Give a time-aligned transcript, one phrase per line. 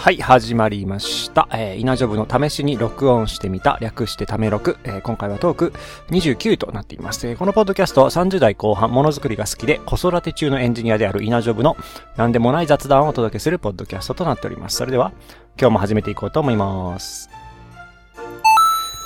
[0.00, 1.46] はい、始まりました。
[1.52, 4.78] えー、稲ジョブの試しに録音してみた、略してため録。
[4.84, 5.72] えー今回はトーク
[6.08, 7.28] 29となっています。
[7.28, 11.76] えーこのポッドキャストは30代後半、ものづくりが好きで、子育て中のエンジニアである稲ジョブの
[12.16, 14.78] 何でもない雑談をお届けするポッドキャストとなっております。
[14.78, 15.12] それでは、
[15.60, 17.28] 今日も始めていこうと思います。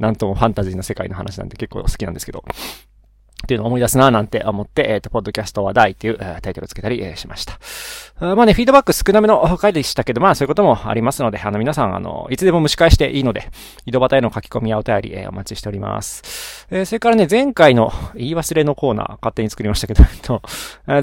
[0.02, 2.44] なんともファンタジーの世界の話なんで結構好きなんですけど、
[3.44, 7.60] っていうのを思い出すなぁなんて思って、えっ、と、ポッドキャストは大っていう、えータイトルをつけたり、えーしました。
[8.22, 13.50] まあね、フィードバック少なめの回でしたけど、まあそういうこともありますので、あの皆さん、あの、いつでも蒸し返していいので、
[13.86, 16.68] 井戸端への書き込みやお便り、えーお待ちしております。
[16.70, 20.42] えーそれからね、前回の言い忘れのコーナー、勝手に作りましたけど、えっと、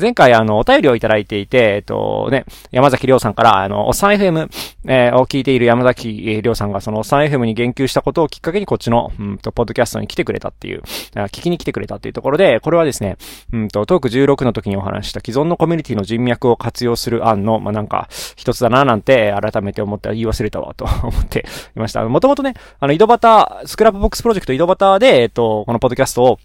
[0.01, 4.49] 前回、あの、お便りをいただいていて、えっと、ね、山崎亮さんから、あの、おっさん FM、
[4.87, 10.83] えーを聞いている山崎亮さんが、そのおっさん FM に言及したことをきっかけに、こっちの、うんと、ポッドキャストに来てくれたっていう、
[11.15, 13.17] 聞きに来てくれたっていうところところで、これはですね、
[13.53, 22.05] うんと、トーク16の時にお話した既存のコミュニティの人脈を活用する案の、まあ、なんか、一つだななんて、改めて思って、言い忘れたわ、と思っていました。
[22.05, 26.39] もともとね、あの、井戸端、スクラップボックスプロジェクト井戸端で、えっと、このポッドキャストを、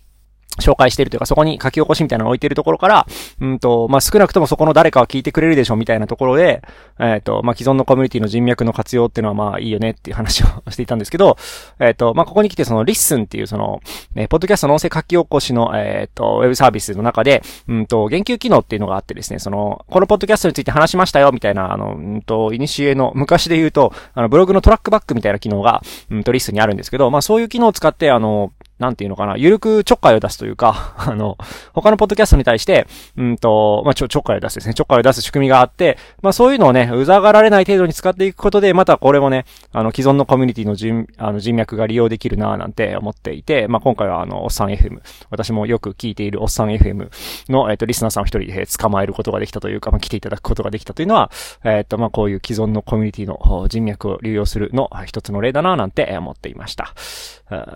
[0.61, 3.07] 紹介しているというか、そこに書き起こしみたいなのを置いてるところから、
[3.39, 6.61] うんと、まあ、少なくともそこの誰かは聞いてくれるでしょうみたいなところで、
[6.99, 11.37] えっ、と、まあ、既存のコミュニティの人脈の活用っていうのはまあいいよねっていう話を していたんですけど、
[11.79, 13.81] えっ、と、まあ、ここに来てそのリッスンっていうその、
[14.15, 28.51] えーポッドキャストの音声書き起こしの、えっ、と、ウェブサービスの中で、うんと、言及機能っていうのがあってですね、その、このポッドキャストについて話しましたよみたいな、あの、うんと、イニシエの、昔で言うと、あの、ブログのトラックバックみたいな機能が、うんと、リッスンにあるんですけど、まあ、そういう機能を使って、あの、
[28.83, 31.37] なんていうのかな、ゆるくちょっかいを出すというか、 あの、
[31.73, 32.85] 他のポッドキャストに対して、
[33.17, 34.73] うんと、まあ、ちょ、ちょっかいを出すですね。
[34.73, 47.09] ちょっかいを出す仕組みがあって、まあ、そういうのをね、うざがられない程度に使っていくことで、またこれもね、あの、既存のコミュニティの人、あの、人脈が利用できるなぁなんて思っていて、まあ、今回はあの、おっさん FM、私もよく聞いているおっさん FM
[47.49, 51.31] の、えっ、と、リスナーさんを一人で捕まえることができたというか、まあ、来ていただくことができたというのは、
[51.63, 56.93] えっ、と、まあ、こういう既存のコミュニティの人脈を流用するの一つの例だなぁなんて思っていました。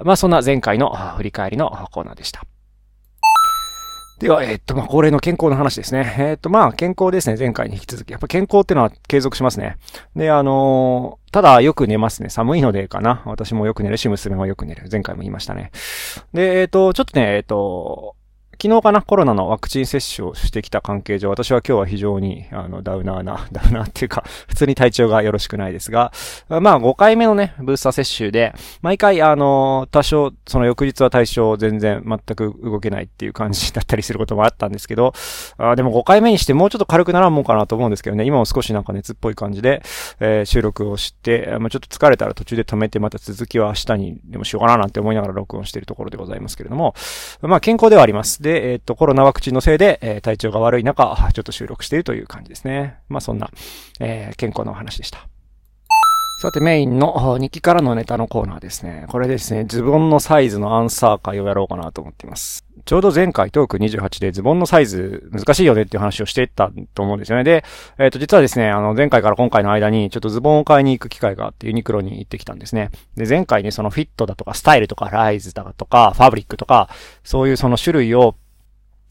[0.03, 2.43] まあ、そんな前回の振り返りのコーナーでした。
[4.19, 6.15] では、えっと、まあ、恒例の健康の話ですね。
[6.17, 7.37] えっと、まあ、健康ですね。
[7.37, 8.09] 前回に引き続き。
[8.09, 9.77] やっぱ健康ってのは継続しますね。
[10.15, 12.29] で、あのーただ、よく寝ますね。
[12.29, 13.21] 寒いのでかな。
[13.25, 14.87] 私もよく寝るし、娘もよく寝る。
[14.91, 15.71] 前回も言いましたね。
[16.33, 18.15] で、えっと、ちょっとね、えっと、
[18.59, 26.11] 昨日かな、コロナのワクチン接種をしてきた関係上、私は今日は非常に、あの、ダウナーな、 ダウナーっていうか、普通に体調がよろしくないですが、
[26.49, 35.13] まあ、5回目のね、ブースター接種で、毎回、あの、多少、その翌日は対象全然全く動けないっていう感じだったりすることもあったんですけど、
[35.59, 39.83] あでも5回目にしてもうちょっと軽くならんもんかなと思うんですけどね、今も少しなんか熱っぽい感じで、
[40.19, 46.95] えー収録をして、まあ、ちょっと疲れたら途中で止めて、また続きは明日にでもしようかななんて思いながら録音しているところでございますけれども、
[47.41, 48.41] まあ、健康ではあります。
[48.47, 52.97] で、えっ、と、コロナワクチンのせいで、えー体調が悪い中、ちょっと収録しているという感じですね。
[53.09, 53.49] まあ、そんな、
[53.99, 55.27] えー健康のお話でした。
[56.41, 59.05] さて、メインの日記からのネタのコーナーですね。
[59.09, 62.66] これですね、ズボンのサイズのアンサー会をやろうかなと思っています。
[62.87, 67.43] ちょうど前回トーク28でズボンのサイズ難しいよねっていう話をしていたと思うんですよね。
[67.43, 67.65] で、
[67.99, 72.91] えっ、と、実はですね、あの、前回から今回の間にちょっとズボンを買いに行く機会があってユニクロに行ってきたんですね。
[73.17, 76.89] で、前回ね、そのフィットだとかスタイルとかライズだとかファブリックとか、
[77.25, 78.35] そういうその種類を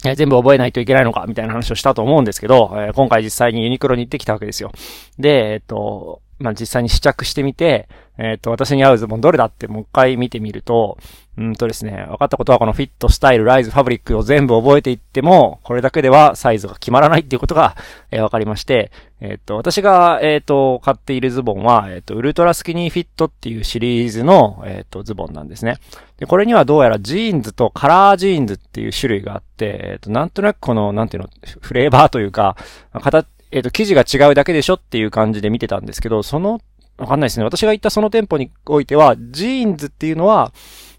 [0.05, 4.71] え全部覚えないといけないのか、みたいな話をしたと思うんですけど、え今回実際にユニクロに行ってきたわけですよ。
[5.19, 7.87] で、えっ、と、まあ、実際に試着してみて、
[8.17, 10.97] えっ、と、私に合うズボンどれだってもう一回見てみると、
[11.37, 17.75] うんとですね、分かったことはこのフィット、スタイル、ライズ、ファブリックを全部覚えていっても、これだけではサイズが決まらないっていうことが、
[18.09, 18.91] えー分かりまして、
[19.21, 25.77] えっ、と、私が、えっ、と、買っているズボンは、えっ、と、ウルトラスキニーフィットっていうシリーズの、えっ、と、ズボンなんですね。
[26.17, 31.29] で、これにはどうやらジーンズとカラージーンズっていう種類があって、えっ、と、なんとなくこの、なんていうの、
[31.61, 32.57] フレーバーというか、
[32.93, 36.59] 形、えっ、と、生地が違うだけでしょっていう感じで見てたんですけど、その、
[36.97, 37.45] わかんないですね。
[37.45, 40.51] 私が行ったその店舗においては、ジーンズっていうのは、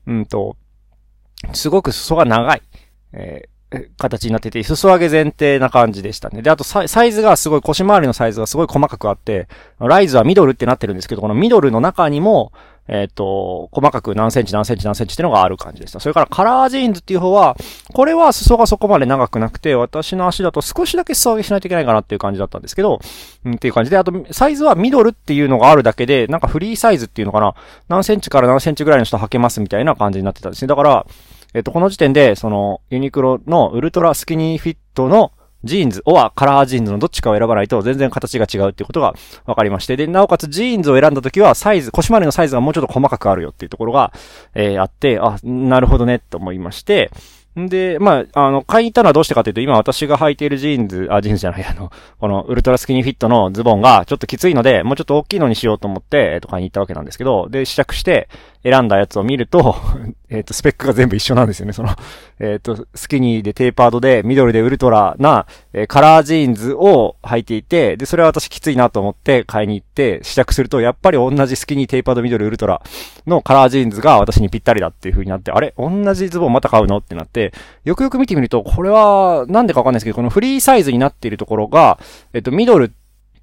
[0.06, 0.56] うんと、
[1.52, 2.62] すごく裾が長い。
[3.12, 3.58] えー
[3.98, 6.40] 形になってて、裾上げ前提な感じでしたね。
[6.40, 9.46] で、あとサイズがすごい、腰回りのサイズがすごい細かくあって、
[9.78, 12.52] ライズはミドルってなってるんですけど、このミドルの中にも、
[12.88, 16.00] えっ、ー、と、細かく何センチ何センチ何センチってのがある感じでした。
[16.00, 17.56] それからカラージーンズっていう方は、
[17.92, 23.00] これは裾がそこまで長くなくて、私の足だと少しだけ裾上げしないといけないかなっていう感じだったんですけど、
[23.44, 27.54] うん、っていう感じで、あと、サイズはミドルっていうのがあるだけで、なんかフリーサイズっていうのかな、
[27.88, 30.68] 何センチから何センチぐらいの人履けますみたいな感じになってたんですね。
[30.68, 31.06] だから、
[31.54, 35.32] えっと、この時点で、その、ユニクロのウルトラスキニーフィットの
[35.64, 39.14] ジーンズ、またはカラージーンズのどっちかを選ばないと全然形が違うっていうことが
[39.44, 44.12] 分かりまして、で、なおかつジーンズを選んだ時はサイズ、腰回りのサイズがもうちょっと細かくあるよっていうところが、
[44.54, 47.10] えー、あって、あ、なるほどね、と思いまして、
[47.58, 51.90] んで、まあ、あの、買いに行ったのはどうしてかというと、今私が履いているジーンズ、あ、ジーンズじゃない、あの、
[52.20, 58.28] このウルトラスキニーフィットのズボンがちょっときついので、もうちょっと大きいのにしようと思って、えっ、と、買いに行ったわけなんですけど、で、試着して、
[58.62, 59.76] 選んだやつを見ると、
[60.30, 61.72] えっ、と、スペックが全部一緒なんですよね。
[61.72, 61.90] その、
[62.38, 72.82] えっ、と、スキニーでテーパードで、ミドルでウルトラな、えー、カラージーンズを履いていて、で、それは私きついなと思って買いに行って、試着すると、やっぱり同じスキニーテーパードミドルウルトラ
[73.26, 75.74] のカラージーンズが私にぴったりだっていう風になって、あれ？
[75.78, 76.98] 同じズボンまた買うの？
[76.98, 77.52] ってなって、
[77.84, 81.98] よくよく見てみると、これは、なんでかわかんないですけど、このフリーサイズになっているところが、
[82.32, 82.92] えっ、と、ミドル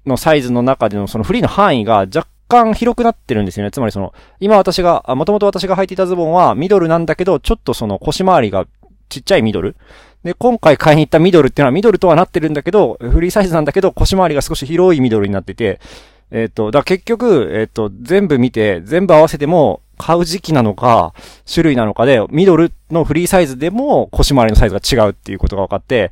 [0.06, 3.70] のサイズの中でのそのフリーの範囲が若干広くなってるんですよね。
[3.70, 8.66] つまりその、今私が、もともと私が履いていたズボンはミドルなんだけど、ちょっとその腰回りが
[9.08, 9.76] ちっちゃいミドル。
[10.24, 15.80] で、今回買いに行ったミドルっていうのはミドルとはなってるんだけど、フリーサイズなんだけど、腰回りが少し広いミドルになってて、
[16.30, 21.14] えっ、ー、と、だ結局、えっ、ー、と、全部見て、全部合わせても、買う時期なのか、
[21.52, 26.10] 種類なのかで、ミドルのフリーサイズでも腰回りのサイズが違うっていうことが分かって、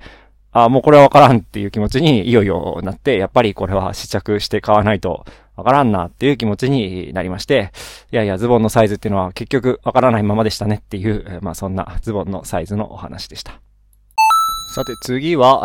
[0.52, 7.70] あ、もうこれは分からんっていう気持ちにいよいよなって、やっぱりこれは試着して買わないとわからんなっていう気持ちになりまして、
[8.12, 13.60] いやいや、ズボンのサイズっていうのは結局わからないままでしたねっていう、まあそんなズボンのサイズのお話でした。
[14.66, 15.62] さて次は、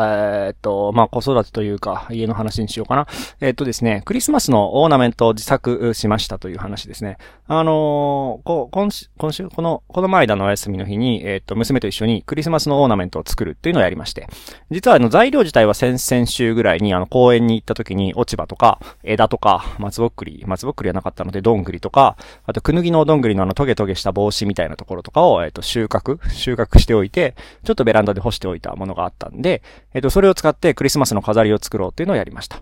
[0.47, 3.07] えー、っと、まあ、子育てというか、家の話にしようかな。
[3.39, 7.17] えー、っとですね、クリスマスのオーナメントを自作しましたという話ですね。
[7.47, 14.27] あのー、こ今週、今週、この、この前だのお休みの日に、え、っと、娘と一緒にクリスマスのオーナメントを作るっていうのをやりまして。
[14.69, 22.15] 実はあの、材料自体は先々週ぐらいに、あの、公園に行った時に、落ち葉とか、枝とか、松ぼっくり、松ぼっくりはなかったので、どんぐりとか、
[22.45, 29.61] あと、くぬぎのどんぐりのあの、トゲトゲした帽子みたいなところとかを、えっと、収穫、収穫しておいて、ちょっとベランダで干しておいたもののがあったんで、
[29.93, 32.61] えっ、と、それを使ってクリスマスの飾りを作ろうっていうのをやりました。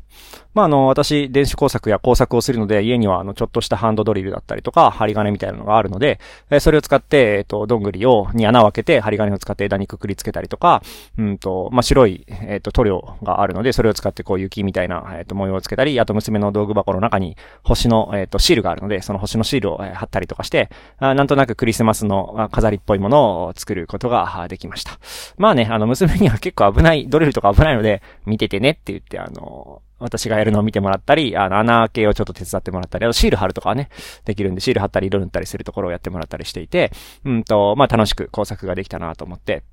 [0.53, 6.19] まあ、あの、私、電子工作や工作をするので、家には、あの、ちょっとしたハンドドリルだったりとか、針金みたいなのがあるので、
[6.49, 10.81] えそれを使って、えっ、と、どんぐりを、に穴を開けて、針金を使って枝にくくりつけたりとか、
[11.17, 20.69] うんと、まあ、白い、えっ、と、塗料があるので、それを使って、こう、雪みたいな、えっ、と、模様をつけたり、あと、娘の道具箱の中に、星の、えっ、と、シールがあるので、その星のシールを、え貼ったりとかして、
[20.99, 24.99] あなんとなくクリスマスの飾りっぽいものを作ることができました。
[25.37, 33.89] まあね、あの、娘には結構危ない、ドリルとか危ないので、見ててねって言って、あの、私がやるのを見てもらったり、あの、穴開けをちょっと手伝ってもらったり、あとシール貼るとかはね、
[34.25, 36.91] できるんで、シール貼ったり色塗ったりするところをやってもらったりしていて、
[37.25, 39.63] うんと、まあ、楽しく工作ができたなと思って、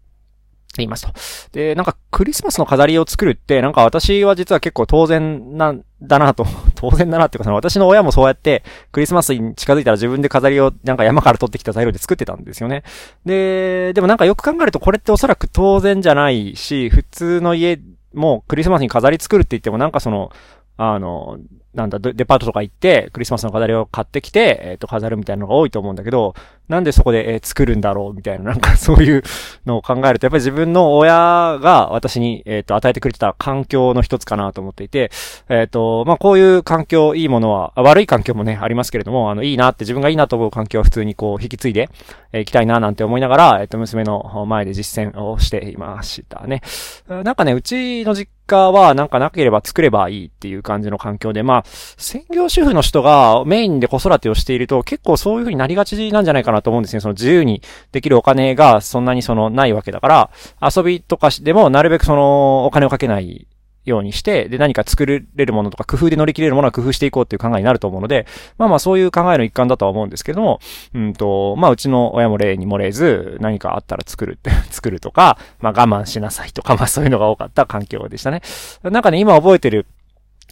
[0.78, 1.12] 言いますと。
[1.52, 8.62] で、なんかクリスマスの飾りを作るって、なんか私は実は結構当然なんだなと、 当然だなっていうか、その私の親もそうやって
[8.92, 12.82] クリスマスに近づいたら自分で飾りをなんか山から取ってきた材料で作ってたんですよね。
[13.24, 17.78] で、でもなんかよく考えるとこれっておそらく当然じゃないし、普通の家
[18.14, 20.30] もクリスマスに飾り作るって言ってもなんかその、
[20.76, 21.38] あの、
[21.74, 26.34] なんだ、デパートとか行って、クリスマスの飾りを買ってきて、えっ、ー、と、飾るみたいなのが多いと思うんだけど、
[26.68, 29.22] なんでそこで、えー、作るんだろうみたいな、なんか そういう
[29.66, 35.10] のを考えると、やっぱり自分の親が私に、えっ、ー、と、与えてくれてた環境の一つかなと思っていて、
[35.48, 41.88] えっ、と、まあ、こういう環境、いいものは、悪い環境もね、ありますけれども、あの、いいなって自分がいいなと思う環境は普通にこう、引き継いで、
[42.32, 46.62] えー、きたいななんて思いながら、えっ、と、娘の前で実践をしていましたね。
[47.08, 57.00] なんかね、うちの実家はなんかなければ作ればいいっていう感じの環境で、まあ、専業主婦の人がメインで子育てをしていると結構そういう風になりがちなんじゃないかなと思うんですね。
[57.00, 60.30] その自由にできるお金がそんなにそのないわけだから、
[60.62, 63.46] 遊びとかでもなるべくそのお金をかけない
[63.84, 68.26] ようにして、で、何か作れるものとか工夫で乗り切れるものは工夫していこうっていう考えになると思うので、
[68.58, 70.60] まあまあそういう考えの一環だとは思うんですけども、
[70.94, 78.42] うんと、まあうちの親も例に漏れず、何かあったら作るって 作るとか、まあ我慢しなさいとか、まあそういうのが多かった環境でしたね。
[78.82, 79.86] なんかね、今覚えてる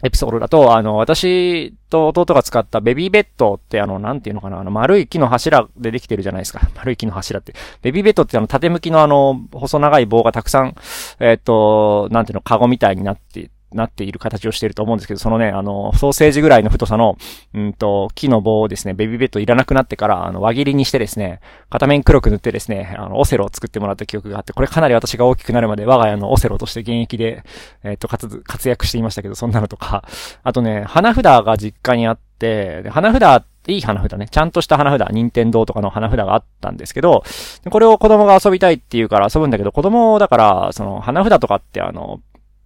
[0.05, 6.61] エピソードだと、あの、私と弟が使ったベビーベッドってあの、なんていうのかな、あの、丸い木の柱でできてるじゃないですか。
[6.77, 7.55] 丸い木の柱って。
[7.83, 10.75] ベビーベッドってあの、縦向きのあの、細長い棒がたくさん、
[11.21, 17.17] えっ、ー、と、なんていうの、カゴみたいになってなっている形をしていると思うんですけど、そのね、あの、ソーセージぐらいの太さの、
[17.55, 27.45] うんと、木の棒をですね、ベビーベッドいらなくなってから、あの、輪切りにしてですね、片面黒く塗ってですね、あの、オセロを作ってもらった記憶があって、これかなり私が大きくなるまで我が家のオセロとして現役で、
[27.83, 30.05] えっ、と、活、活躍していましたけど、そんなのとか、
[30.43, 34.27] あとね、花札が実家にあって、で花札いい花札ね。
[34.29, 37.23] ちゃんとした花札、任天堂とかの花札があったんですけど、
[37.71, 42.21] これを子供が遊びたいって言うから遊ぶんだけど、子供だから、その花札とかってあの、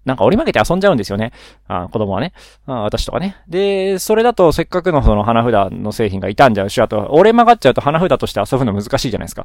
[0.06, 1.32] なんか折り曲げて遊んじゃうんですよね。
[1.68, 2.32] あ子供はね
[2.66, 2.82] あ。
[2.82, 3.36] 私とかね。
[3.48, 9.44] で、それだとせっかくのその花札の製品が傷んじゃうし、あと折れ曲がっちゃうと花札として遊ぶの難しいじゃないですか。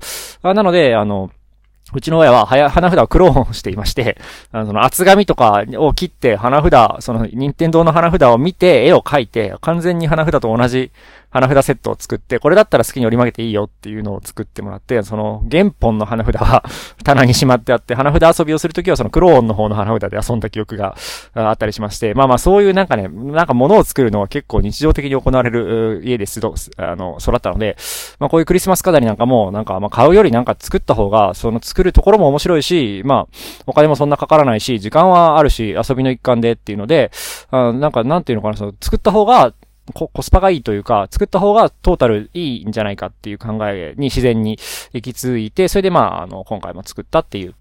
[0.50, 1.32] あなので、あの、
[1.94, 4.18] うちの親は、はや、花札をクローンしていまして、
[4.52, 10.92] あの、その厚紙とかを切って、花札、その、任天堂の花札を見て、絵を描いて、完全に花札と同じ
[11.32, 16.64] 花札セットを作って、これだったら好きに折り曲げていいよっていうのを作ってもらって、その原本の花札は
[17.06, 20.96] 棚にしまってあって、花札遊びをするときはそのクローンの方の花札で遊んだ記憶が
[21.34, 27.78] あったりしまして、まあまあそういうなんかね、なんか物を作るのは結構日常的に行われる家ですど、あの、育ったので、
[28.20, 37.12] まあこういうクリスマス飾りなんかも、なんかまあ買うよりなんか作った方が、その作るところも面白いし、まあお金もそんなかからないし、時間はあるし、遊びの一環でっていうので、
[37.50, 39.54] あなんかなんていうのかな、その作った方が
[39.94, 44.60] ココスパがいいというか、作った方がトータルいいんじゃないかっていう考えに自然に
[44.94, 47.56] 行き着いて、それでまあ、あの、今回も作ったっていう、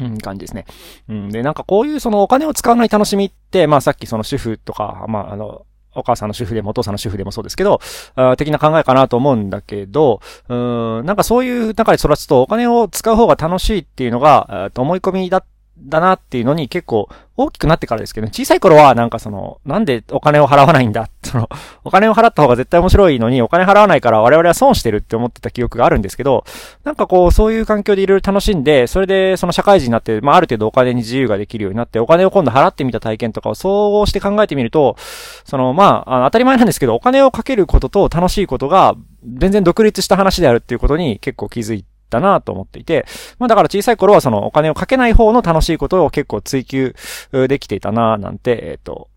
[0.00, 0.66] うん、感じですね。
[1.08, 1.28] うん。
[1.30, 7.80] で、なんかこういうそのお金を使わない楽しみって、まあさっきその主婦とか、まああの、お母さんの主婦でもお父さんの主婦でもそうですけど、
[8.14, 10.54] あ的な考えかなと思うんだけど、う
[11.02, 15.44] ん、なんかそういう中で育つとお金を使う方が楽しいっていうのが、思い込みだっ
[15.88, 21.08] だなっていうのに結構大きくなってからですけど、小さい頃はなんかその、なんでお金を払わないんだ？
[21.24, 21.48] その、
[21.82, 26.44] お金を払った方が絶対面白いのにお金払わないから我々は損してるって思ってた記憶があるんですけど、
[26.84, 34.96] なんかこう、そういう環境でいろいろ楽しんで、それでその社会人になって、まあある程度お金に自由ができるようになって、お金を今度払ってみた体験とかを総合して考えてみると、
[35.44, 43.06] その、まあ、あ当たり前なんですけど、お金をかけることと楽しいことが全然独立した話であるっていうことに結構気づいて、だなと思っていて、
[43.38, 46.94] まあだから小さい頃はそのお金をかけない方の楽しいことを結構追求
[47.32, 49.08] できていたななんて、えっ、ー、と、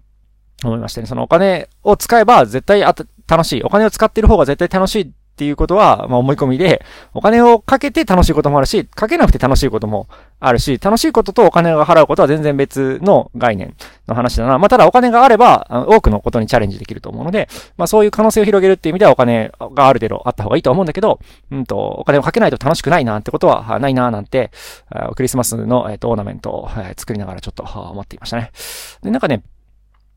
[0.64, 1.08] 思いましたね。
[1.08, 2.96] そのお金を使えば絶対あ
[3.28, 3.64] 楽しい。
[3.64, 10.08] お金を使ってる方が絶対楽しいっていうことは、まあ思い込みで、お金をかけて楽しいこともあるし、かけなくて楽しいことも
[10.40, 13.76] あるし、楽しいこととお金が払うことは全然別の概念
[14.08, 14.58] の話だな。
[14.58, 21.20] まあただお金があれば、多くのことにチャレンジできると思うので、まあそういう可能性を広げるっていう意味ではお金がある程度あった方がいいと思うんだけど、
[21.52, 24.52] うんと、お金をかけないと楽しくないなってことはないななんて、
[25.18, 28.52] クリスマスの、えっと、オーナメントを、作りながらちょっと思っていましたね。
[29.04, 29.44] で、なんかね、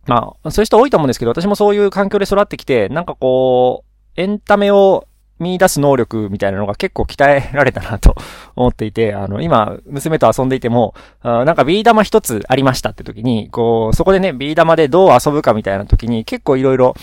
[0.07, 3.88] まあ、そういう人多いと思うんですけど、私もそういう環境で育ってきて、なんかこう、
[4.19, 5.07] エンタメを
[5.39, 8.17] 見出す能力みたいなのが結構鍛えられたなと
[8.57, 16.95] 思っていて、 あの、今、娘と遊んでいても、あなんかビー玉一つありましたって時に、こう、そこでね、ビー玉でどう遊ぶかみたいな時に結構いろいろ、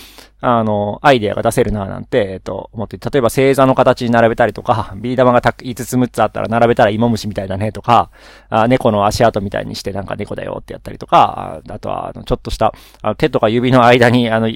[0.42, 8.10] あの、アイデアが出せるななんて、えっと、思って、例えば星座の形に並べたりとか、ビー玉が5つ6つあったら並べたら芋虫みたいだねとか、
[8.50, 12.74] あ猫の足跡みたいにしてなんか猫だよってやったりとか、あとは、あの、ちょっとした、
[13.18, 14.50] 手とか指の間に、あの、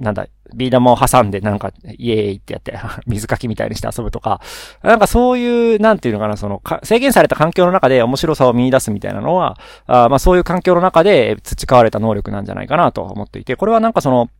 [0.00, 2.76] なんだ、ビー玉を挟んでなんか、イエーイってやって、
[3.06, 4.40] 水かきみたいにして遊ぶとか、
[4.82, 14.30] なんかそういう、なんていうのかな、その、制限された環境の中で面白さを見出すみたいなのは、あまあそういう環境の中で培われた能力なんじゃないかなと思っていて、これはなんかその、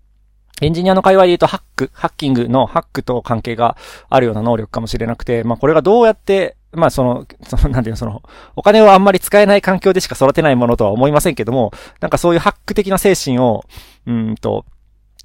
[0.63, 3.77] エンジニアの界隈で言うとハック、ハッキングのハックと関係が
[4.09, 8.23] あるような能力かもしれなくて、まあこれがどうやって、まあその、その、なんていうの、その、
[8.57, 13.65] お金をあんまり使えない環境でしか育てないものとは思いませんけども、なんかそういうハック的な精神を、
[14.07, 14.65] うんと、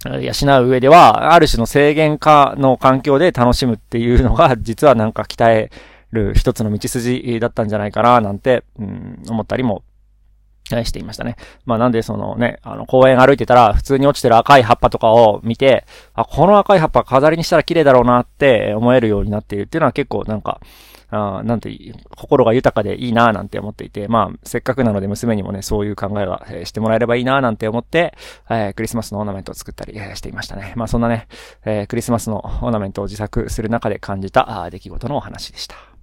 [0.04, 5.72] 養う上では、ある種の制限化の環境で楽しむっていうのが、 実はなんか鍛え
[6.12, 9.84] る一つの道筋だったんじゃないかな、なんて、うん、思ったりも
[10.66, 11.36] していましたね。
[11.66, 20.60] まあなんでそのね、あの公園歩いてたら普通に落ちてる赤い葉っぱとかを見て、あ、この赤い葉っぱ飾りにしたら綺麗だろうなって思えるようになっているっていうのは結構なんか、
[21.10, 21.70] あなんて、
[22.16, 28.16] 心が豊かでいいなぁなんて思っていて、まあ、せっかくなので娘にもね、そういう考えは、えー、してもらえればいいなぁなんて思って、
[28.50, 30.74] えー、クリスマスのオーナメントを作ったり、していましたね。
[30.76, 31.28] まあ、そんなね、
[31.64, 35.95] えー、クリスマスのオーナメントを自作する中で感じたあ出来事のお話でした。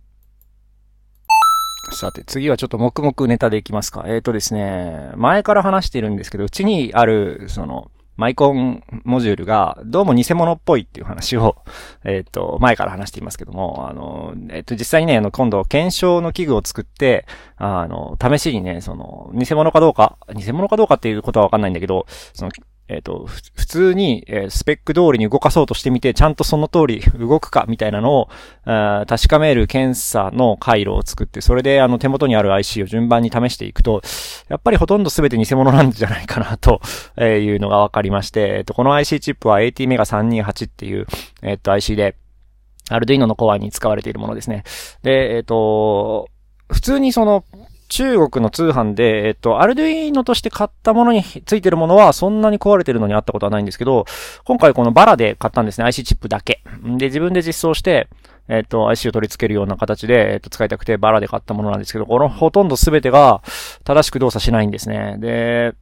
[1.92, 4.04] さて、次はちょっと黙々ネタでいきますか。
[4.06, 11.56] えっ、ー、とですね、前から話してるんですけど、うちにある、その、マイコンモジュールが、どうも偽物っぽいっていう話を、
[12.04, 22.50] えっ、ー、と、前から話していますけども、あの、えっ、ー、と、実際にね、あの、今度、検証の器具を作って、あの、試しにね、その、偽物かどうか、偽物かどうかっていうことはわかんないんだけど、その、
[22.88, 28.28] えっ、ー、と、普通に、え、スペック通りに動かそうとしてみて、ちゃんとその通り 動くかみたいなのを、
[28.64, 34.02] あ確かめる検査の回路を作って、それであの手元にある IC を順番に試していくと、
[34.48, 36.80] やっぱりほとんど全て偽物なんじゃないかなと
[37.20, 41.06] いうのが分かりまして、えっ、と、この IC チップは ATmega328 っていう、
[41.42, 42.16] えっ、と、IC で、
[42.90, 44.64] アルディーノのコアに使われているものですね。
[45.02, 46.28] で、えっ、と、
[46.70, 47.44] 普通にその、
[47.92, 54.06] 中国の通販で、えっと、アルデュイーノとして買ったものについてるものはそんなに壊れてるのにあったことはないんですけど、
[54.44, 55.84] 今回このバラで買ったんですね。
[55.84, 56.62] IC チップだけ。
[56.82, 58.08] で、自分で実装して、
[58.48, 63.42] えっと、IC を取り付けるような形で、えっと、使いたくてバラで買ったものなんですけど、このほとんど全てが
[63.84, 65.18] 正しく動作しないんですね。
[65.18, 65.74] で、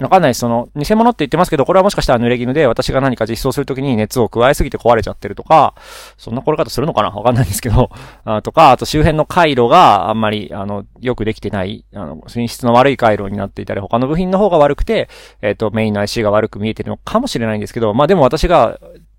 [0.00, 0.40] わかんないです。
[0.40, 5.74] その、偽物って言ってますけど、これはもしかしたら濡れ衣で、私が何か実装するときに熱を加えすぎて壊れちゃってるとか、
[6.16, 7.10] そんな壊れ方するのかな？
[7.10, 7.90] わかんないんですけど、
[8.24, 15.08] あとか、あと周辺の回路があんまり、あの、よくできてない、あの、品質の悪い回路になっていたり、他の部品の方が悪くて、
[15.42, 18.78] えっ、ー、と、メインの IC が悪く見えてるのかもしれないんですけど、まあでも私が、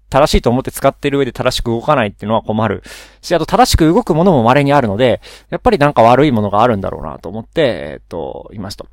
[0.10, 2.84] 正しいと思って使ってる上で正しく動かないっていうのは困る。
[3.22, 8.88] し、あと正しく動くものも稀にあるので、やっぱりなんか悪いものがあるんだろうなと思って、えっ、ー、と、いますと。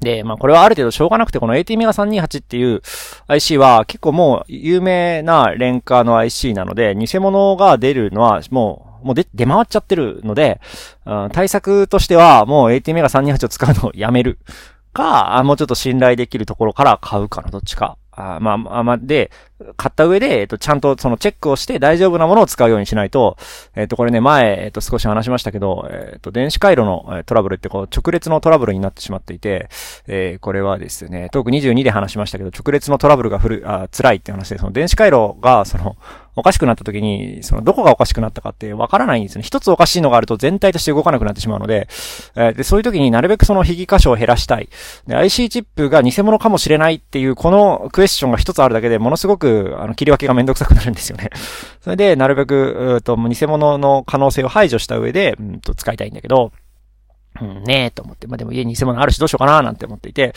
[0.00, 2.82] で、まあこれはある程度しょうがなくて、この ATmega328 っていう
[3.28, 10.60] IC は結構もう有名な廉価の IC なので、偽物が出るのはもう、もう出、出回っちゃってるので、
[11.04, 14.38] うん、対策としてはもう ATmega328 を使うのをやめる
[14.92, 17.96] か、もうちょっと信頼できるところから買うかなどっちか。
[18.16, 19.30] あまあ、まあ、で、
[19.76, 23.36] 買った上で、えっと、ちゃんとそのチェックをして大丈夫なものを使うようにしないと、
[23.74, 29.68] えっと、これね、前、えっと、少し話しましたけど、えっと、電子回路のトラブルってこう、直列のトラブルになってしまっていて、
[30.06, 35.96] えー、これはですね、トーク22で話しましたけど、直列のトラブルが古、あ、辛いって話で、その電子回路が、その、
[36.38, 39.42] おかしくなった時に、その、どこがおかしくなったかってわからないんですね。
[39.42, 41.88] 一つおかしいのがあると全体として動かなくなってしまうので、
[42.34, 44.68] えー、で、そういう時になるべくその被疑箇所を減らしたい。
[45.06, 51.30] で、IC チップが偽物かもしれないっていう、このクエスチョンが一つあるだけでものすごく、あの、切り分けがめんどくさくなるんですよね。
[51.80, 56.52] それで、なるべく、うと、偽物の可能性を排除した上で、うんと、使いたいんだけど、
[57.42, 58.26] うんねえ、と思って。
[58.26, 60.32] まあ、でも家に偽物あるしどうしようかななんて思っていて。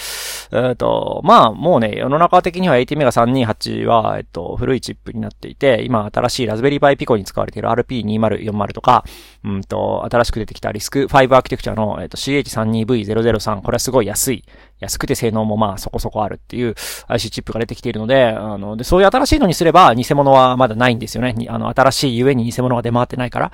[0.51, 9.05] えっ、と、まあ、もうね、世の中的には ATmega328 は、えっと、古いチップになっていて、今新しいラズベリーパイピコに使われている RP2040 とか、
[9.43, 14.43] うんと、新しく出てきたリスク5アーキテクチャの、えっと、CH32V003、これはすごい安い。
[14.79, 16.75] 安くて性能もまあそこそこあるっていう
[17.07, 21.35] IC チップが出てきているので、あの、で、そういう新しいのにすれば偽物はまだないんですよね。
[21.49, 23.51] あの、新しいゆえに偽物が出回ってないから。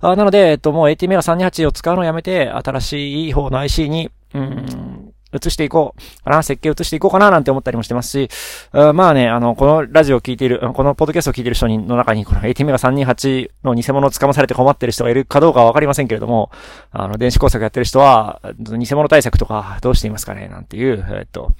[0.00, 4.87] あなので、えっと、もう ATML328 を使うのをやめて、新しい方の IC に、うん、
[5.32, 8.30] 移していこうかな、設計移していこうかななんて思ったりもしてますし、
[8.72, 16.50] まあね、あの、このラジオを聞いている、このポッドキャストを聞いている人の中に、この ATM が328の偽物を捕まされて困ってる人がいるかどうかはわかりませんけれども、
[16.90, 21.52] あの、電子工作やってる人は、偽物対策とかどうしていますかねなんていう、えっと、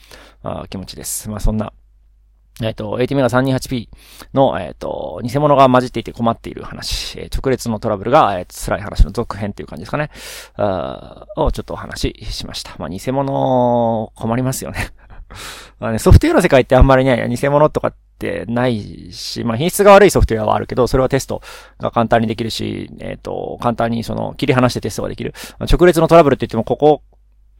[0.71, 1.29] 気持ちです。
[1.29, 1.73] まあそんな、
[2.63, 3.89] えっ、ー、と、ATmega328P
[4.35, 10.11] の、えっ、ー、と、偽物が混じっていて困っている話、えー、直列のトラブルが、えー、辛い話の続編っていう感じですかね、
[10.57, 12.75] あをちょっとお話ししました。
[12.79, 14.91] まあ、偽物、困りますよね。
[15.81, 21.43] あね、ソフトウェアの世界ってあんまりね、偽物とかってないし、まあ品質が悪いソフトウェアはあるけど、それはテスト
[21.79, 25.35] が簡単にできるし、えっ、と、簡単にその、切り離してテストができる。
[25.61, 27.03] 直列のトラブルって言っても、ここ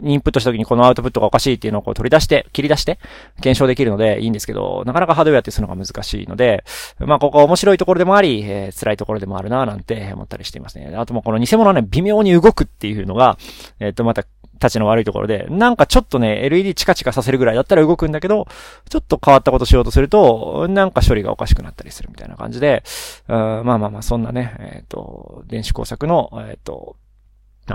[0.03, 2.99] インプットした時にこのアウトプットがおかしいっていうのをこう取り出して、切り出して、
[3.37, 6.65] 検証できるのでいいんですけど、なかなかハードウェアってするのが難しいので、
[6.99, 10.95] まあここ面白いところでもあり、えー、辛いところでもあるななんて思ったりしていますね。
[10.97, 13.39] あともうこの偽物はね、微妙に動くっていうのが、
[13.81, 14.25] えっ、ー、とまた、
[14.59, 18.47] 立ちの悪いところで、なんかちょっとね、LED チカチカさせるぐらいだったら動くんだけど、
[18.89, 22.83] ちょっと変わったことしようとすると、なんか処理がおかしくなったりするみたいな感じで、
[23.29, 26.97] まあまあまあ、そんなね、えっ、ー、と、電子工作の、えっ、と、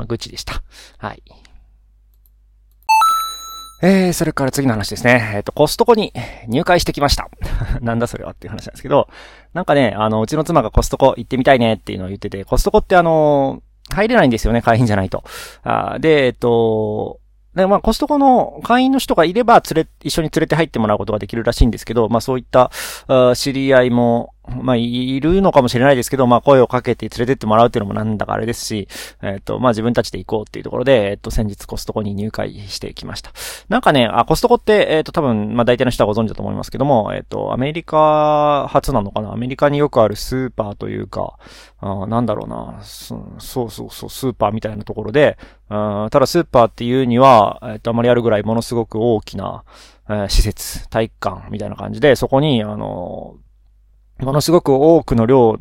[0.07, 0.61] 愚痴でした。
[0.97, 1.23] はい。
[3.85, 5.33] えー、それから次の話ですね。
[5.35, 6.13] えっ、ー、と、コストコに
[6.47, 7.29] 入会してきました。
[7.81, 9.09] なんだそれはっていう話なんですけど、
[9.53, 15.25] なんかね、あの、うちの妻がコストコ行ってみたいねっていうのを言ってて、コストコってあの、入れないんですよね、会員じゃないと。
[15.63, 17.19] あで、えっと、
[17.55, 22.71] で、まあ、コストコの会員の人がいれば、連れ、一緒に連れて入ってもらうことができるらしいんですけど、まあ、そういった、
[23.35, 28.87] 知り合いもまあ、いるのかもしれないですけど、まあ、声をかけて連れてってもらうっていうのもなんだかあれですし、
[29.21, 33.31] えっ、と、まあ、自分たちで行こうっていうところで、えっ、と、先日コストコに入会してきました。
[33.69, 39.31] なんかね、あ、コストコって、えっ、と、多分、まあ、大体の人はご存知だと思いますけども、えっ、と、アメリカ初なのかな？
[39.31, 41.37] アメリカによくあるスーパーというか、
[41.79, 45.37] あなんだろうなそうそうそう、スーパーみたいなところで、
[45.69, 49.63] あただスーパーっていうには、えっ、と、あまりあるぐらいものすごく大きな、
[50.09, 53.35] え施設、体育館みたいな感じで、そこに、あの、
[54.19, 55.57] ものすごく多くの量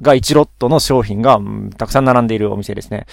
[0.00, 1.40] が1ロットの商品が、
[1.76, 3.06] たくさん並んでいるお店ですね。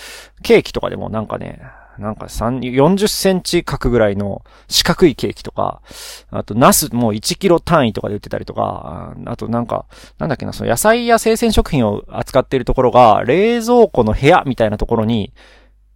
[0.43, 1.61] ケーキとかでもなんかね、
[1.97, 5.81] なんか3、40センチ角ぐらいの四角いケーキとか、
[6.29, 9.85] あと、ナスも1キロ単位とかで売ってたりとか、あとなんか、
[10.17, 15.33] なんだっけな、その野菜や生鮮食品を扱っているところが、冷蔵庫の部屋みたいなところに、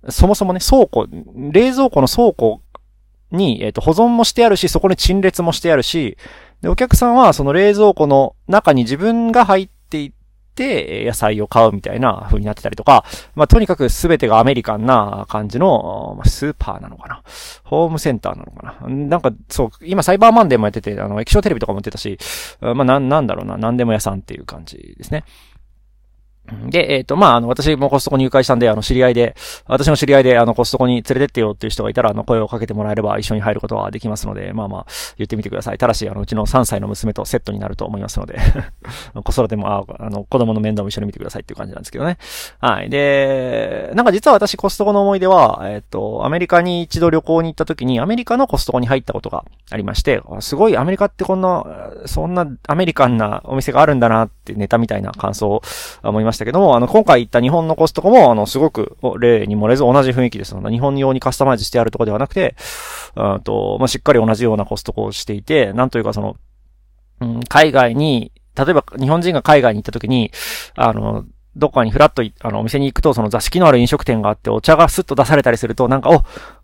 [0.07, 2.61] そもそもね、倉庫、冷蔵庫の倉庫
[3.31, 6.17] に、えっ、ー、と、保存もしてあるし、そこに陳列もしてあるし、
[6.61, 10.11] で、お客さんはその冷蔵庫の中に自分が入っていっ
[10.55, 17.23] て、野菜を買うみたいな風になってたりとか、まあ、とにかく全てがアメリカンな感じの、まあ、スーパーなのかな。
[17.63, 18.89] ホームセンターなのかな。
[18.89, 22.17] なんか、そう、今サイバーマンデーもやってて、あの、液晶テレビとかも売ってたし、
[22.59, 25.23] まあ、なん、なんだろうな、なんでも屋さんっていう感じですね。
[26.69, 29.35] で、えっ、ー、と、まあ、あの、私もコストコ入会したんで、あの、知り合いで、
[29.65, 34.85] 私の知り合いで、あの、コストコに連れてってよっていう人がいたら、あの、声をかけてもらえれば一緒に入ることはできますので、まあまあ、
[35.17, 35.77] 言ってみてください。
[35.77, 38.37] ただし、あの、うちの3歳の娘とセットになると思いますので
[39.23, 42.17] 子育ても、ああの、子供の面倒も一緒に見てくださいっていう感じなんですけどね。
[42.59, 42.89] はい。
[42.89, 51.65] で、なんか実は私コストコの思い出は、えっ、ー、と、アメリカに一度旅行に行った時に、アメリカのコストコに入ったことがありまして、すごいアメリカってこんな、
[52.05, 55.61] そんなアメリカンなお店があるんだなってネタみたいな感想を
[56.03, 62.55] 思いましたけども、あの、今回行った日本のコストコも、あの、すごく、例に漏れず同じ雰囲気です、日本用にカスタマイズしてあるところではなくて、
[63.15, 66.35] うんと、まあ、しっかり同じようなコストコをしていて、なんというかその、
[67.21, 70.31] うん、海外に、例えば日本人が海外に行った時に、
[70.75, 71.25] あの、
[71.55, 76.23] どっかにフラッと、あの、お店に行くと、その座敷のある飲食店があって、お茶がスッと出されたりすると、なんか、お、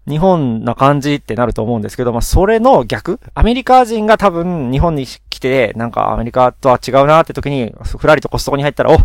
[0.10, 3.20] 日本な感じってなると思うんですけど、まあ、それの逆？
[3.34, 5.06] アメリカ人が多分日本に
[5.36, 8.98] 来て、なんかアメリカとは違うなって時に、ふらりとコストコに入ったら、お、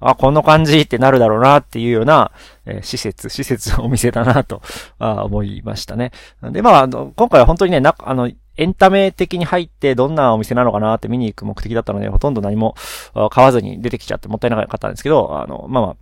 [0.00, 2.30] あ、この感じってなるだろうなっていうような、
[2.66, 4.60] えー、施設、施設お店だなと、
[5.00, 6.12] あ思いましたね。
[6.42, 12.74] で、まあ、あの今回は本当にね、な、あの、エンタメ的に入ってどんなお店なのかなって見に行く目的だったので、ほとんど何も
[13.30, 15.96] 買わずに出てきちゃってもったいなかったんですけど、あの、まあまあ、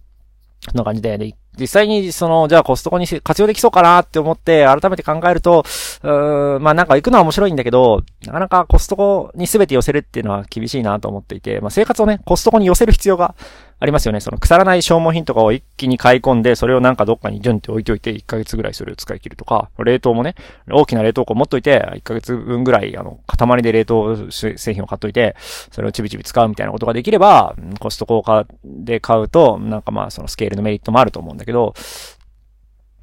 [0.70, 5.64] そんな感じで、で、実際に、その、じゃあコストコに活用できそうかなって思って、改めて考えると、
[6.02, 13.34] うーん、まあなんか行くのは面白いんだけど、なかなかコストコに全て寄せるっていうのは厳しいなと思っていて、まあ生活をね、コストコに寄せる必要が
[13.78, 14.20] ありますよね。
[14.20, 20.34] その腐らない消耗品とかを一気に買い込んで、それをなんかどっかにジュンって置いといて、1ヶ月ぐらいそれを使い切るとか、冷凍もね、
[20.70, 25.36] 大きな冷凍庫持っといて、1ヶ月分ぐらい、あの、塊で冷凍製品を買っといて、
[25.70, 28.24] それをちびちび使うみたいなことができれば、コストコ
[28.64, 31.74] で買うと、なんかまあそのスケールのメリットもあると思うんだけど、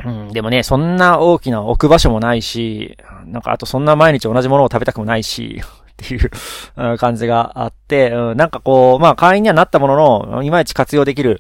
[0.06, 5.62] うん、でもね、そんな大きな置く場所もないし、なんかあとそんな毎日同じものを食べたくもないし、
[6.02, 6.30] っていう
[6.98, 11.40] 感じがあって、うんなんかこう、まあ会員にはなったものの、いまいち活用できる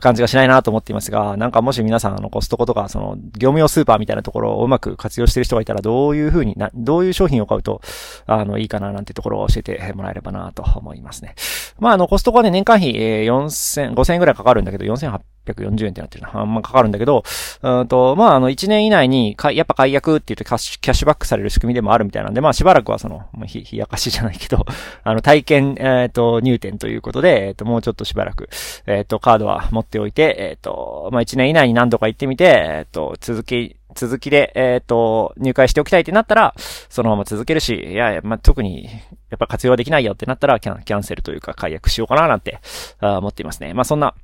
[0.00, 7.80] 感じがしないなと思っていますが、なんかもし皆さん、あの、コストコとか、その、業務用スーパーみたいなところをうまく活用してる人がいたら、どういうふうにな、どういう商品を買うと、
[8.26, 11.34] あの、いいかななんてところを教えてもらえればなと思いますね。
[11.78, 16.40] まあ、あの、コストコはね、年間費、えー、4000、5000円くらいかかるんだけど、4800 840円ってなってるな。
[16.40, 17.24] あんまかかるんだけど、
[17.62, 24.64] うんと、まあ、あの、1年以内に、か、やっぱ解約って言ってキャッシュ、キャッシュバックされる仕組みでもあるみたいなんで、まあ、しばらくはその、ひ、ひやかしじゃないけど、
[25.02, 28.48] あの、体験、えっ、ー、と、入店ということで、えっ、ー、と、もうちょっとしばらく、
[28.86, 36.54] えっ、ー、と、カードは持っておいて、えっ、と、まあ、1年以内に何度か行ってみて、えっ、と、続き、続きで、えっ、と、入会しておきたいってなったら、
[36.88, 38.84] そのまま続けるし、いや、まあ、特に、
[39.30, 42.60] やっぱ活用できないよってなったら、キャン、キャンセルというか解約しようかななんて、
[43.00, 43.74] あ思っていますね。
[43.74, 44.14] まあ、そんな、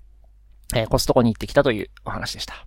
[0.75, 2.67] えー、コストコに行ってきたというお話でした。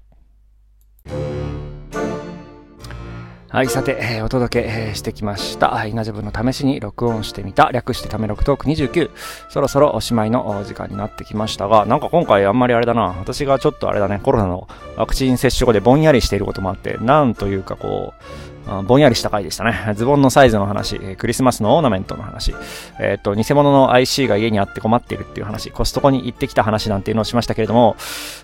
[3.52, 5.86] はい、さて、えー、お届け、えー、してきました。
[5.86, 7.70] イナジェブの試しに録音してみた。
[7.74, 9.12] 略してため録トーク29。
[9.50, 13.08] そろそろおしまいの時間になってきましたが、なんか今回あんまりあれだな。
[13.20, 18.51] 私がちょっとあれだね、コロナのワクチン接種後でぼんやりしていることもあって、なんというかこう、
[18.88, 19.94] ぼんやりした回でしたね。
[19.96, 22.54] ズボンのサイズの話、クリスマスのオーナメントの話、
[23.00, 27.96] えっ、ー、と、偽物の IC が家にあって困っているっていう話、コストコに行ってきた話なんていうのをしましたけれども、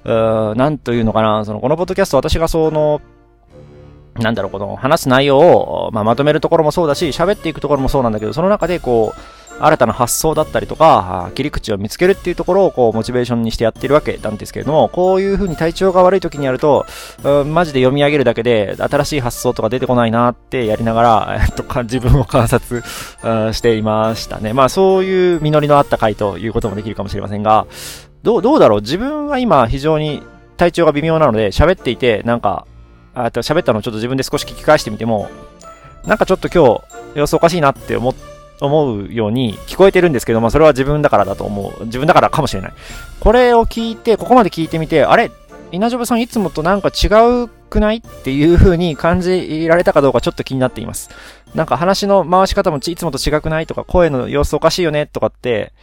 [0.04, 3.02] うなんというのかな、その、このポッドキャスト私がその、
[4.16, 9.20] なんだろう、この話す内容を、まあ、まとめるところもそうだし、喋っていくところもそうなんだけど、その中でこう、
[9.60, 16.86] 新たな発想だったりとか、切り口を見つけるっていうところをこうモチベーションにしてやってるわけなんですけれども、こういう風に体調が悪い時にやると、
[17.24, 22.84] うん、マジで読み上げるだけで新しい発想とか出てこないなってやりながら、 えっと、自分を観察、
[23.54, 24.54] していましたね。
[24.54, 27.66] まあそういう実りのあった回ということもできるかもしれませんが、
[28.24, 28.82] どう、どうだろう？
[28.82, 30.22] 自分は今非常に
[30.58, 32.66] 体調が微妙なので喋っていて、なんか、
[33.14, 35.30] あと喋ったのをちょっと自分で少し聞き返してみても、
[36.06, 36.82] なんかちょっと今
[37.14, 41.86] 日様子おかしいなって思って、思うように聞こえてるんですけど、まあそれは自分だからだと思う。
[41.86, 42.74] 自分だからかもしれない。
[43.20, 45.32] これを聞いて、ここまで聞いてみて、あれ？
[45.72, 47.08] 稲城さんいつもとなんか違
[47.44, 51.10] うくないっていう風に感じられたかどうかちょっと気になっています。
[51.56, 55.74] なんか話の回し方もいつもと違くないとか、声の様子おかしいよねとかって、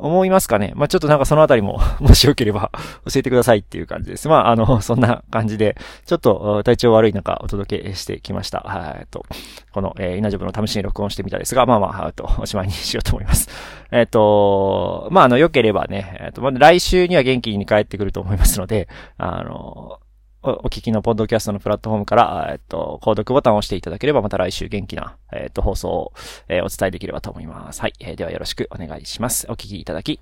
[0.00, 0.72] 思いますかね。
[0.76, 2.70] まあ、ちょっとなんかそのあたりも もしよければ
[3.12, 4.28] 教えてくださいっていう感じです。
[4.28, 8.96] まあ、あの、 そんな感じで、ちょっと体調悪い中お届けしてきました。
[8.98, 9.24] えっと、
[9.72, 13.48] この、えー、稲ジョブの試しに録音してみたですが、まあまあ、えっと、おしまいにしようと思います。
[13.92, 19.98] えっと、まあ、あの、良ければね、えっと、まあ、来週には元気に帰ってくると思いますので、あの、
[20.42, 26.12] お聞きのポッドキャストのプラットフォームから、えっと、購読ボタンを押していただければ、また来週元気な、えっと、放送を、
[26.48, 27.82] え、お伝えできればと思います。
[27.82, 27.92] はい。
[28.00, 29.46] え、ではよろしくお願いします。
[29.50, 30.18] お聞きいただき、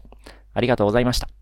[0.54, 1.38] ありがとうございました。